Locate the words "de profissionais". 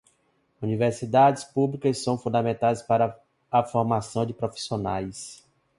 4.25-5.45